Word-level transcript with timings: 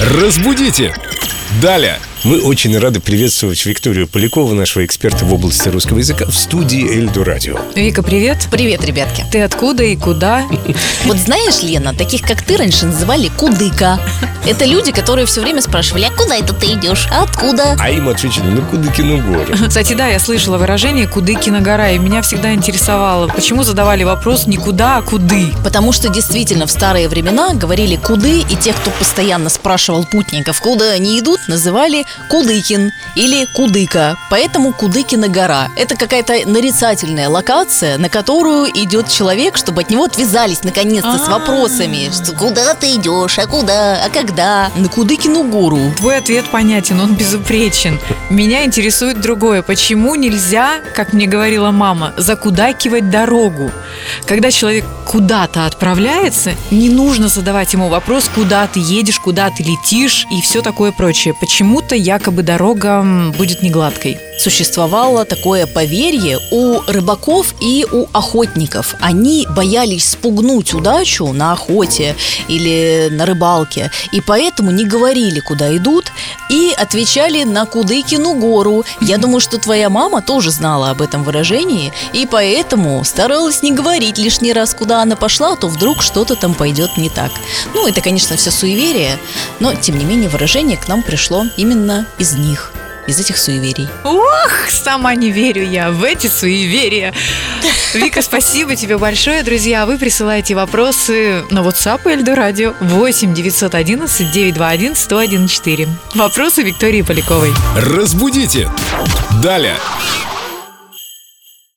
Разбудите! 0.00 0.94
Далее! 1.62 1.98
Мы 2.22 2.40
очень 2.40 2.76
рады 2.76 3.00
приветствовать 3.00 3.64
Викторию 3.64 4.06
Полякову, 4.06 4.52
нашего 4.52 4.84
эксперта 4.84 5.24
в 5.24 5.32
области 5.32 5.70
русского 5.70 5.98
языка, 5.98 6.26
в 6.26 6.34
студии 6.34 6.86
Эльду 6.86 7.24
Радио. 7.24 7.58
Вика, 7.74 8.02
привет. 8.02 8.48
Привет, 8.50 8.84
ребятки. 8.84 9.24
Ты 9.30 9.40
откуда 9.42 9.84
и 9.84 9.96
куда? 9.96 10.44
Вот 11.04 11.16
знаешь, 11.16 11.62
Лена, 11.62 11.94
таких 11.94 12.22
как 12.22 12.42
ты 12.42 12.56
раньше 12.58 12.86
называли 12.86 13.28
кудыка. 13.28 13.98
Это 14.46 14.64
люди, 14.64 14.92
которые 14.92 15.26
все 15.26 15.40
время 15.40 15.60
спрашивали, 15.60 16.04
а 16.04 16.10
куда 16.16 16.36
это 16.36 16.54
ты 16.54 16.66
идешь? 16.66 17.08
А 17.10 17.24
откуда? 17.24 17.76
А 17.80 17.90
им 17.90 18.08
отвечали, 18.08 18.46
ну 18.46 18.62
Кудыкину 18.62 19.20
гору. 19.20 19.52
Кстати, 19.68 19.94
да, 19.94 20.06
я 20.06 20.20
слышала 20.20 20.56
выражение 20.56 21.08
«Кудыкина 21.08 21.60
гора», 21.60 21.90
и 21.90 21.98
меня 21.98 22.22
всегда 22.22 22.54
интересовало, 22.54 23.26
почему 23.26 23.64
задавали 23.64 24.04
вопрос 24.04 24.46
не 24.46 24.56
куда, 24.56 24.98
а 24.98 25.02
куды. 25.02 25.52
Потому 25.64 25.90
что 25.90 26.08
действительно 26.08 26.68
в 26.68 26.70
старые 26.70 27.08
времена 27.08 27.54
говорили 27.54 27.96
куды, 27.96 28.42
и 28.48 28.54
тех, 28.54 28.76
кто 28.76 28.92
постоянно 28.92 29.48
спрашивал 29.48 30.04
путников, 30.04 30.60
куда 30.60 30.90
они 30.90 31.18
идут, 31.18 31.40
называли 31.48 32.04
Кудыкин 32.30 32.92
или 33.16 33.46
Кудыка. 33.46 34.16
Поэтому 34.30 34.72
Кудыкина 34.72 35.26
гора. 35.26 35.70
Это 35.76 35.96
какая-то 35.96 36.48
нарицательная 36.48 37.28
локация, 37.28 37.98
на 37.98 38.08
которую 38.08 38.68
идет 38.68 39.08
человек, 39.08 39.56
чтобы 39.56 39.82
от 39.82 39.90
него 39.90 40.04
отвязались 40.04 40.62
наконец-то 40.62 41.18
с 41.18 41.26
вопросами. 41.26 42.10
Что, 42.12 42.32
куда 42.32 42.74
ты 42.74 42.94
идешь, 42.94 43.38
а 43.40 43.46
куда, 43.48 44.04
а 44.04 44.08
когда? 44.08 44.35
На 44.36 44.88
Кудыкину 44.88 45.44
гору. 45.44 45.78
Твой 45.96 46.18
ответ 46.18 46.44
понятен, 46.50 47.00
он 47.00 47.14
безупречен. 47.14 47.98
Меня 48.28 48.64
интересует 48.64 49.20
другое. 49.20 49.62
Почему 49.62 50.14
нельзя, 50.14 50.80
как 50.94 51.12
мне 51.12 51.26
говорила 51.26 51.70
мама, 51.70 52.12
закудакивать 52.18 53.08
дорогу? 53.10 53.70
Когда 54.26 54.50
человек 54.50 54.84
куда-то 55.06 55.64
отправляется, 55.64 56.52
не 56.70 56.90
нужно 56.90 57.28
задавать 57.28 57.72
ему 57.72 57.88
вопрос, 57.88 58.30
куда 58.34 58.66
ты 58.66 58.80
едешь, 58.80 59.20
куда 59.20 59.48
ты 59.50 59.62
летишь 59.62 60.26
и 60.30 60.42
все 60.42 60.60
такое 60.60 60.92
прочее. 60.92 61.34
Почему-то 61.40 61.94
якобы 61.94 62.42
дорога 62.42 63.02
будет 63.38 63.62
негладкой. 63.62 64.18
Существовало 64.38 65.24
такое 65.24 65.66
поверье 65.66 66.38
у 66.50 66.80
рыбаков 66.86 67.54
и 67.60 67.86
у 67.90 68.06
охотников. 68.12 68.94
Они 69.00 69.46
боялись 69.50 70.10
спугнуть 70.10 70.74
удачу 70.74 71.32
на 71.32 71.52
охоте 71.52 72.14
или 72.48 73.08
на 73.10 73.26
рыбалке, 73.26 73.90
и 74.12 74.20
поэтому 74.20 74.70
не 74.70 74.84
говорили, 74.84 75.40
куда 75.40 75.74
идут, 75.76 76.12
и 76.50 76.72
отвечали 76.76 77.44
на 77.44 77.66
Кудыкину 77.66 78.34
гору. 78.34 78.84
Я 79.00 79.18
думаю, 79.18 79.40
что 79.40 79.58
твоя 79.58 79.88
мама 79.88 80.22
тоже 80.22 80.50
знала 80.50 80.90
об 80.90 81.02
этом 81.02 81.24
выражении, 81.24 81.92
и 82.12 82.26
поэтому 82.26 83.02
старалась 83.04 83.62
не 83.62 83.72
говорить 83.72 84.18
лишний 84.18 84.52
раз, 84.52 84.74
куда 84.74 85.02
она 85.02 85.16
пошла, 85.16 85.52
а 85.52 85.56
то 85.56 85.68
вдруг 85.68 86.02
что-то 86.02 86.36
там 86.36 86.54
пойдет 86.54 86.96
не 86.96 87.08
так. 87.08 87.30
Ну, 87.74 87.86
это, 87.88 88.00
конечно, 88.00 88.36
все 88.36 88.50
суеверие, 88.50 89.18
но, 89.60 89.74
тем 89.74 89.98
не 89.98 90.04
менее, 90.04 90.28
выражение 90.28 90.76
к 90.76 90.88
нам 90.88 91.02
пришло 91.02 91.44
именно 91.56 92.06
из 92.18 92.34
них, 92.34 92.72
из 93.06 93.18
этих 93.20 93.38
суеверий. 93.38 93.88
Ох, 94.04 94.52
сама 94.68 95.14
не 95.14 95.30
верю 95.30 95.62
я 95.64 95.90
в 95.90 96.02
эти 96.02 96.26
суеверия. 96.26 97.12
Вика, 97.94 98.22
спасибо 98.22 98.76
тебе 98.76 98.98
большое, 98.98 99.42
друзья. 99.42 99.86
Вы 99.86 99.98
присылаете 99.98 100.54
вопросы 100.54 101.44
на 101.50 101.60
WhatsApp 101.60 102.00
и 102.06 102.08
Эльду 102.10 102.34
Радио 102.34 102.74
8 102.80 103.34
911 103.34 104.32
921 104.32 104.92
1014. 104.92 105.88
Вопросы 106.14 106.62
Виктории 106.62 107.02
Поляковой. 107.02 107.52
Разбудите! 107.76 108.70
Далее! 109.42 109.76